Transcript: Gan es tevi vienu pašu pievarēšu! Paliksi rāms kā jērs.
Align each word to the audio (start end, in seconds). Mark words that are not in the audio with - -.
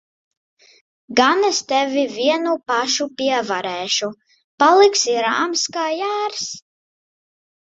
Gan 1.19 1.45
es 1.49 1.59
tevi 1.71 2.05
vienu 2.13 2.55
pašu 2.71 3.05
pievarēšu! 3.19 4.09
Paliksi 4.65 5.19
rāms 5.29 5.69
kā 5.77 5.89
jērs. 6.01 6.49